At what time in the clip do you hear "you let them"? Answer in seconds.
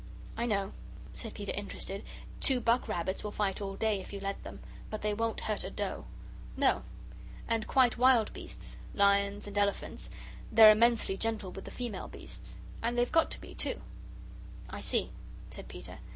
4.11-4.59